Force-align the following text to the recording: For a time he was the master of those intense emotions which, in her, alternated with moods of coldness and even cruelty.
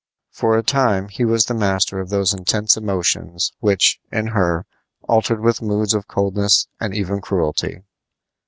For 0.31 0.57
a 0.57 0.63
time 0.63 1.09
he 1.09 1.23
was 1.23 1.45
the 1.45 1.53
master 1.53 1.99
of 1.99 2.09
those 2.09 2.33
intense 2.33 2.75
emotions 2.75 3.51
which, 3.59 3.99
in 4.11 4.25
her, 4.29 4.65
alternated 5.07 5.45
with 5.45 5.61
moods 5.61 5.93
of 5.93 6.07
coldness 6.07 6.67
and 6.79 6.95
even 6.95 7.21
cruelty. 7.21 7.83